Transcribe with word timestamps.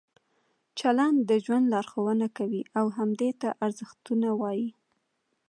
چلند 0.79 1.17
د 1.29 1.31
ژوند 1.45 1.65
لارښوونه 1.73 2.27
کوي 2.37 2.61
او 2.79 2.85
همدې 2.97 3.31
ته 3.41 3.49
ارزښتونه 3.65 4.27
وایي. 4.41 4.69